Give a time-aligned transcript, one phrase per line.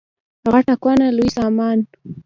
[0.51, 1.77] غټه کونه لوی سامان.